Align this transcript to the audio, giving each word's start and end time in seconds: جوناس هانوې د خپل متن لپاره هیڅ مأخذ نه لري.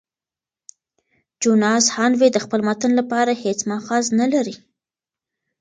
جوناس 1.41 1.85
هانوې 1.95 2.29
د 2.31 2.37
خپل 2.45 2.59
متن 2.67 2.91
لپاره 2.99 3.31
هیڅ 3.43 3.59
مأخذ 3.69 4.03
نه 4.19 4.25
لري. 4.33 4.55